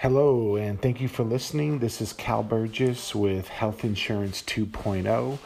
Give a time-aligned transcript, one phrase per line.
[0.00, 1.78] Hello, and thank you for listening.
[1.78, 5.38] This is Cal Burgess with Health Insurance 2.0.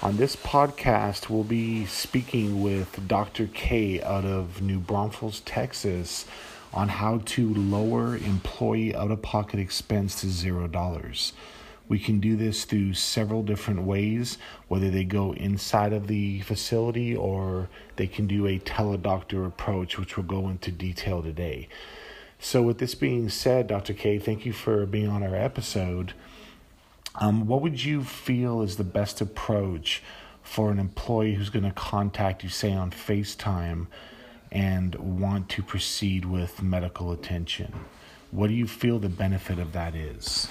[0.00, 3.48] On this podcast, we'll be speaking with Dr.
[3.48, 6.24] K out of New Braunfels, Texas,
[6.72, 11.34] on how to lower employee out of pocket expense to zero dollars.
[11.86, 14.38] We can do this through several different ways,
[14.68, 20.16] whether they go inside of the facility or they can do a teledoctor approach, which
[20.16, 21.68] we'll go into detail today.
[22.40, 23.94] So, with this being said, Dr.
[23.94, 26.12] K, thank you for being on our episode.
[27.16, 30.02] Um, what would you feel is the best approach
[30.42, 33.88] for an employee who's going to contact you, say on FaceTime,
[34.52, 37.72] and want to proceed with medical attention?
[38.30, 40.48] What do you feel the benefit of that is?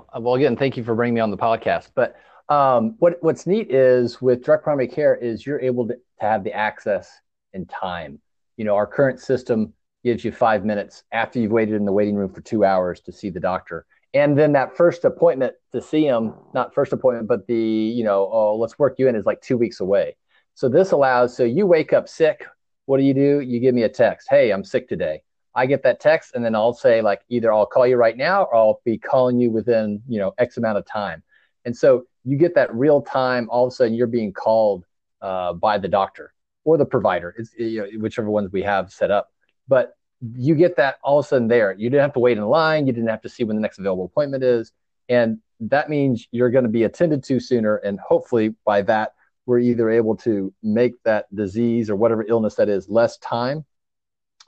[0.00, 1.90] Uh, well, again, thank you for bringing me on the podcast.
[1.94, 2.16] But
[2.48, 6.42] um, what what's neat is with direct primary care is you're able to, to have
[6.42, 7.10] the access
[7.52, 8.18] and time.
[8.56, 9.72] You know, our current system
[10.04, 13.10] gives you five minutes after you've waited in the waiting room for two hours to
[13.10, 13.86] see the doctor.
[14.12, 18.28] And then that first appointment to see him, not first appointment, but the, you know,
[18.30, 20.16] oh, let's work you in is like two weeks away.
[20.54, 22.46] So this allows, so you wake up sick.
[22.84, 23.40] What do you do?
[23.40, 24.28] You give me a text.
[24.30, 25.22] Hey, I'm sick today.
[25.56, 28.44] I get that text and then I'll say like either I'll call you right now
[28.44, 31.22] or I'll be calling you within, you know, X amount of time.
[31.64, 34.84] And so you get that real time, all of a sudden you're being called
[35.22, 39.10] uh, by the doctor or the provider, it's, you know, whichever ones we have set
[39.10, 39.33] up
[39.68, 39.96] but
[40.36, 41.72] you get that all of a sudden there.
[41.72, 42.86] You didn't have to wait in line.
[42.86, 44.72] You didn't have to see when the next available appointment is.
[45.08, 47.76] And that means you're going to be attended to sooner.
[47.76, 49.14] And hopefully, by that,
[49.46, 53.64] we're either able to make that disease or whatever illness that is less time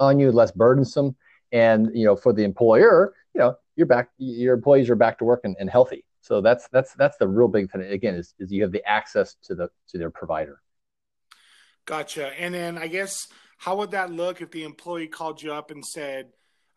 [0.00, 1.16] on you, less burdensome.
[1.52, 5.24] And, you know, for the employer, you know, you're back, your employees are back to
[5.24, 6.04] work and, and healthy.
[6.22, 7.82] So that's that's that's the real big thing.
[7.82, 10.60] Again, is, is you have the access to the to their provider.
[11.84, 12.32] Gotcha.
[12.40, 15.84] And then I guess how would that look if the employee called you up and
[15.84, 16.26] said,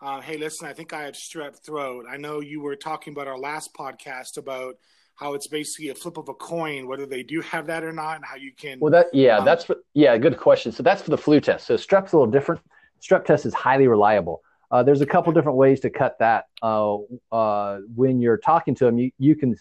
[0.01, 3.27] uh, "Hey, listen, I think I have strep throat." I know you were talking about
[3.27, 4.75] our last podcast about
[5.15, 8.15] how it's basically a flip of a coin whether they do have that or not,
[8.15, 8.79] and how you can.
[8.79, 10.71] Well, that yeah, um, that's for, yeah, good question.
[10.71, 11.67] So that's for the flu test.
[11.67, 12.61] So strep's a little different.
[13.01, 14.41] Strep test is highly reliable.
[14.71, 16.45] Uh, there's a couple different ways to cut that.
[16.61, 16.97] Uh,
[17.31, 19.55] uh, when you're talking to them, you, you can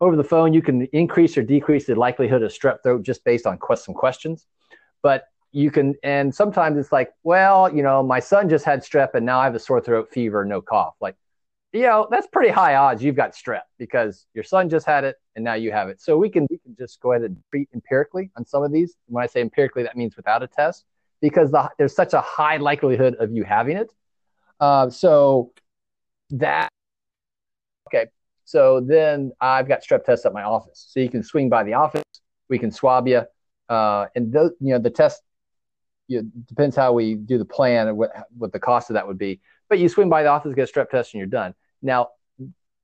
[0.00, 3.46] over the phone you can increase or decrease the likelihood of strep throat just based
[3.46, 4.46] on quest- some questions.
[5.00, 9.14] But you can and sometimes it's like well you know my son just had strep
[9.14, 10.94] and now i have a sore throat fever no cough.
[11.00, 11.16] Like
[11.72, 15.16] you know that's pretty high odds you've got strep because your son just had it
[15.36, 16.00] and now you have it.
[16.00, 18.96] So we can we can just go ahead and treat empirically on some of these.
[19.06, 20.84] When i say empirically that means without a test
[21.20, 23.92] because the, there's such a high likelihood of you having it.
[24.58, 25.52] Uh, so
[26.30, 26.68] that
[27.88, 28.06] okay.
[28.44, 30.86] So then i've got strep tests at my office.
[30.90, 32.04] So you can swing by the office.
[32.48, 33.22] We can swab you
[33.68, 35.22] uh, and those, you know the test
[36.08, 39.06] you know, depends how we do the plan and what what the cost of that
[39.06, 39.40] would be.
[39.68, 41.54] But you swing by the office, get a strep test, and you're done.
[41.80, 42.08] Now,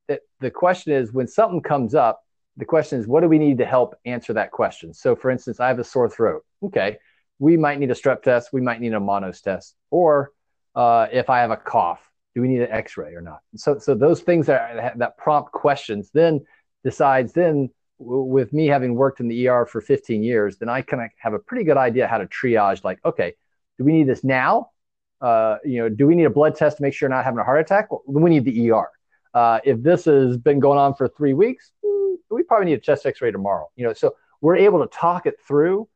[0.08, 2.22] the, the question is when something comes up,
[2.56, 4.94] the question is what do we need to help answer that question?
[4.94, 6.44] So, for instance, I have a sore throat.
[6.62, 6.98] Okay,
[7.38, 8.52] we might need a strep test.
[8.52, 9.74] We might need a monos test.
[9.90, 10.32] Or
[10.74, 12.00] uh, if I have a cough,
[12.34, 13.40] do we need an X-ray or not?
[13.56, 16.44] So, so those things that that prompt questions then
[16.84, 21.02] decides then with me having worked in the ER for 15 years, then I kind
[21.02, 22.84] of have a pretty good idea how to triage.
[22.84, 23.34] Like, okay,
[23.76, 24.70] do we need this now?
[25.20, 27.40] Uh, you know, do we need a blood test to make sure you're not having
[27.40, 27.90] a heart attack?
[27.90, 28.88] Well, we need the ER.
[29.34, 32.80] Uh, if this has been going on for three weeks, hmm, we probably need a
[32.80, 33.68] chest X-ray tomorrow.
[33.76, 35.88] You know, so we're able to talk it through,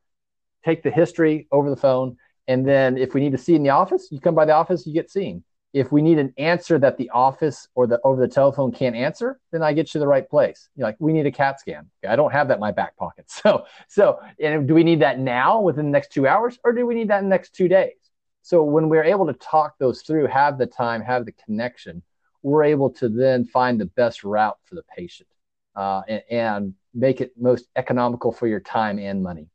[0.65, 2.17] take the history over the phone,
[2.49, 4.87] and then if we need to see in the office, you come by the office,
[4.87, 8.33] you get seen if we need an answer that the office or the over the
[8.33, 10.69] telephone can't answer, then I get you the right place.
[10.77, 11.89] You're like, we need a CAT scan.
[12.07, 13.27] I don't have that in my back pocket.
[13.43, 16.87] So, so, and do we need that now within the next two hours, or do
[16.87, 17.95] we need that in the next two days?
[18.43, 22.03] So when we're able to talk those through, have the time, have the connection,
[22.43, 25.29] we're able to then find the best route for the patient
[25.77, 29.49] uh, and, and make it most economical for your time and money.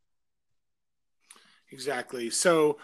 [1.72, 2.30] Exactly.
[2.30, 2.78] So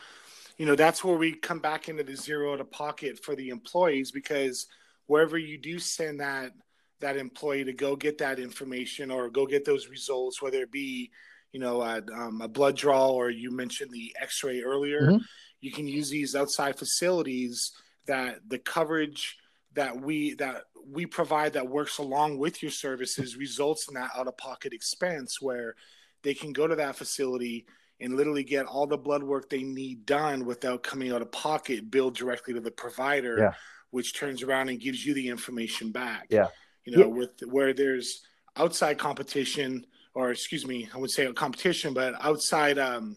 [0.57, 4.11] you know that's where we come back into the zero to pocket for the employees
[4.11, 4.67] because
[5.07, 6.51] wherever you do send that
[6.99, 11.11] that employee to go get that information or go get those results whether it be
[11.51, 15.17] you know a, um, a blood draw or you mentioned the x-ray earlier mm-hmm.
[15.61, 17.71] you can use these outside facilities
[18.07, 19.37] that the coverage
[19.73, 24.27] that we that we provide that works along with your services results in that out
[24.27, 25.75] of pocket expense where
[26.23, 27.65] they can go to that facility
[27.99, 31.89] and literally get all the blood work they need done without coming out of pocket,
[31.89, 33.53] billed directly to the provider, yeah.
[33.91, 36.27] which turns around and gives you the information back.
[36.29, 36.47] Yeah.
[36.85, 37.13] You know, yeah.
[37.13, 38.21] with where there's
[38.57, 43.15] outside competition, or excuse me, I would say a competition, but outside um,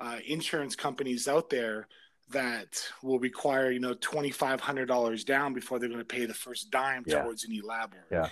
[0.00, 1.88] uh, insurance companies out there
[2.30, 6.24] that will require you know twenty five hundred dollars down before they're going to pay
[6.24, 7.22] the first dime Yeah.
[7.22, 8.06] towards any lab work.
[8.10, 8.28] Yeah.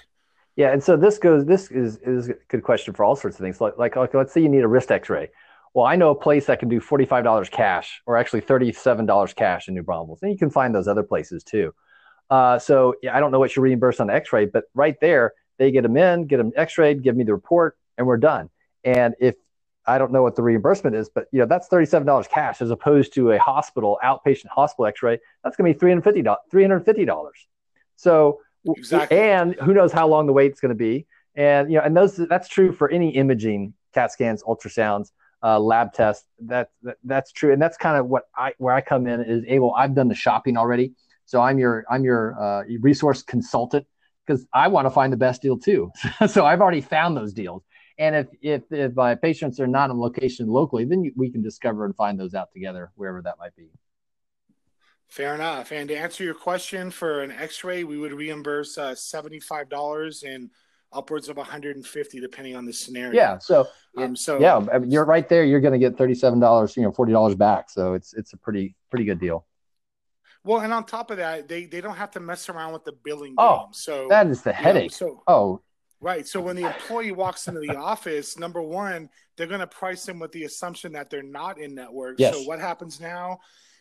[0.57, 1.47] Yeah, and so this goes.
[1.47, 3.61] This is is a good question for all sorts of things.
[3.61, 5.31] Like, like, like let's say you need a wrist X-ray.
[5.75, 9.32] Well, I know a place that can do forty-five dollars cash, or actually thirty-seven dollars
[9.32, 11.72] cash in New Braunfels, and you can find those other places too.
[12.28, 15.32] Uh, so yeah, I don't know what you reimburse on the X-ray, but right there,
[15.58, 18.50] they get them in, get them X-rayed, give me the report, and we're done.
[18.84, 19.37] And if
[19.87, 22.70] I don't know what the reimbursement is, but you know that's thirty-seven dollars cash as
[22.70, 25.19] opposed to a hospital outpatient hospital X-ray.
[25.44, 26.40] That's going to be three hundred fifty dollars.
[26.50, 27.46] Three hundred fifty dollars.
[27.96, 29.19] So Exactly.
[29.19, 32.17] and who knows how long the wait's going to be and you know and those
[32.17, 35.12] that's true for any imaging cat scans ultrasounds
[35.43, 36.27] uh, lab test.
[36.41, 37.53] that, that that's true.
[37.53, 40.15] And that's kind of what i where i come in is able i've done the
[40.15, 40.93] shopping already.
[41.25, 43.87] So i'm your i'm your uh, resource consultant
[44.27, 45.91] because i want to find the best deal too.
[46.29, 47.63] So i've already found those deals.
[47.99, 51.43] And if if, if my patients are not in location locally then you, we can
[51.43, 53.71] discover and find those out together wherever that might be.
[55.09, 55.73] Fair enough.
[55.73, 60.51] And to answer your question, for an X-ray, we would reimburse uh, seventy-five dollars and
[60.93, 63.15] upwards of one hundred and fifty, depending on the scenario.
[63.15, 63.67] yeah so
[63.97, 65.45] Um, so yeah, I mean, you're right there.
[65.45, 67.71] You're going to get thirty-seven dollars, you know, forty dollars back.
[67.71, 69.47] So it's it's a pretty pretty good deal.
[70.43, 72.93] Well, and on top of that, they they don't have to mess around with the
[72.93, 73.35] billing.
[73.37, 73.73] Oh, game.
[73.73, 74.93] so That is the you know, headache.
[74.93, 75.61] so Oh,
[76.01, 76.27] right.
[76.27, 80.19] So when the employee walks into the office, number one, they're going to price them
[80.19, 82.19] with the assumption that they're not in network.
[82.19, 82.35] Yes.
[82.35, 83.41] So what happens now?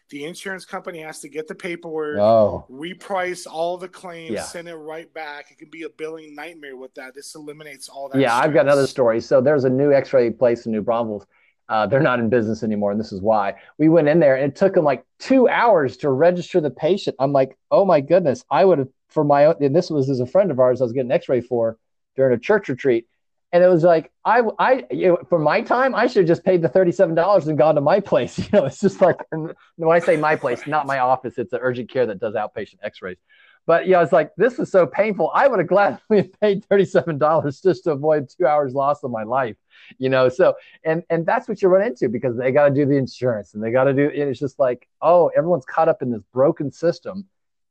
[0.09, 2.17] The insurance company has to get the paperwork.
[2.19, 4.41] oh, reprice all the claims, Yeah.
[4.43, 5.51] send it right back.
[5.51, 7.13] It can be a billing nightmare with that.
[7.13, 8.19] This eliminates all that.
[8.19, 8.35] yeah.
[8.35, 9.21] I've got another story.
[9.21, 11.25] So there's a new X-ray place in New Braunfels.
[11.67, 13.53] Uh, they're not in business anymore, and this is why.
[13.77, 17.15] We went in there, and it took them like two hours to register the patient.
[17.19, 19.55] I'm like, oh my goodness, I would have for my own.
[19.61, 21.77] And this was as a friend of ours, I was getting X-ray for
[22.15, 23.07] during a church retreat,
[23.51, 26.43] and it was like, I, I, you know, for my time, I should have just
[26.43, 28.37] paid the thirty-seven dollars and gone to my place.
[28.49, 29.55] You know, it's just like when
[29.89, 31.37] I say my place, not my office.
[31.37, 33.17] It's an urgent care that does outpatient X-rays.
[33.65, 35.31] But yeah, it's like this was so painful.
[35.33, 39.23] I would have gladly paid thirty-seven dollars just to avoid two hours loss of my
[39.23, 39.57] life.
[39.97, 42.85] You know, so and and that's what you run into because they got to do
[42.85, 44.09] the insurance and they got to do.
[44.13, 47.25] It's just like, oh, everyone's caught up in this broken system,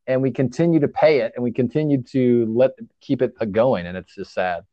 [0.09, 3.97] and we continue to pay it and we continue to let keep it going, and
[3.97, 4.65] it's just sad.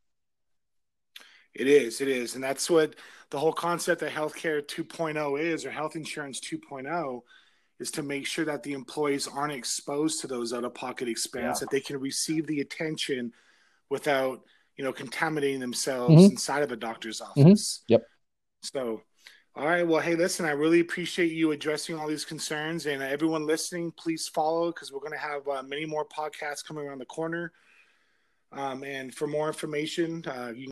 [1.58, 2.96] It is, it is, and that's what
[3.30, 7.22] the whole concept of healthcare 2.0 is, or health insurance 2.0,
[7.78, 11.60] is to make sure that the employees aren't exposed to those out-of-pocket expense, Yeah.
[11.60, 13.32] that they can receive the attention
[13.88, 14.44] without,
[14.76, 16.30] you know, contaminating themselves Mhm.
[16.32, 17.46] inside of a doctor's Mhm.
[17.46, 17.82] office.
[17.88, 18.06] Yep.
[18.62, 19.02] So,
[19.54, 19.86] all right.
[19.86, 24.28] Well, hey, listen, I really appreciate you addressing all these concerns, and everyone listening, please
[24.28, 27.52] follow because we're going to have uh, many more podcasts coming around the corner.
[28.52, 30.64] Um, and for more information, uh, you